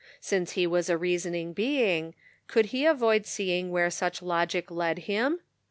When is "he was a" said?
0.53-0.97